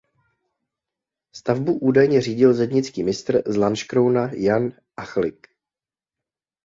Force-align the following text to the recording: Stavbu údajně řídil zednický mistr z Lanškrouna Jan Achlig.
Stavbu 1.35 1.79
údajně 1.79 2.21
řídil 2.21 2.53
zednický 2.53 3.03
mistr 3.03 3.41
z 3.51 3.55
Lanškrouna 3.57 4.31
Jan 4.37 4.71
Achlig. 4.97 5.47